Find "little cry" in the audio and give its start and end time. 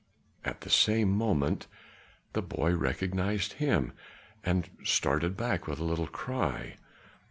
5.83-6.77